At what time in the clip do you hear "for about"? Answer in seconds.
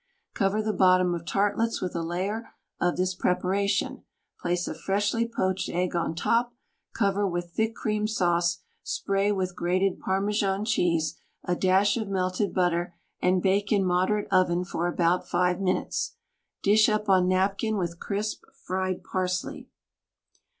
14.65-15.29